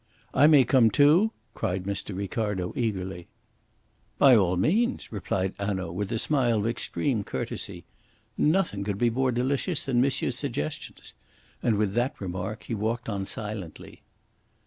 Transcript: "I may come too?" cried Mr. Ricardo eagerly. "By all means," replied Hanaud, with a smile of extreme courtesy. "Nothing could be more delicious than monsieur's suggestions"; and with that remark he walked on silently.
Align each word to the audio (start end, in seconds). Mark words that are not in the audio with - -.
"I 0.33 0.47
may 0.47 0.63
come 0.63 0.89
too?" 0.89 1.31
cried 1.53 1.83
Mr. 1.83 2.17
Ricardo 2.17 2.73
eagerly. 2.75 3.27
"By 4.17 4.35
all 4.35 4.57
means," 4.57 5.11
replied 5.11 5.53
Hanaud, 5.59 5.91
with 5.91 6.11
a 6.11 6.17
smile 6.17 6.57
of 6.57 6.65
extreme 6.67 7.23
courtesy. 7.23 7.85
"Nothing 8.35 8.83
could 8.83 8.97
be 8.97 9.11
more 9.11 9.31
delicious 9.31 9.85
than 9.85 10.01
monsieur's 10.01 10.39
suggestions"; 10.39 11.13
and 11.61 11.77
with 11.77 11.93
that 11.93 12.19
remark 12.19 12.63
he 12.63 12.73
walked 12.73 13.09
on 13.09 13.25
silently. 13.25 14.01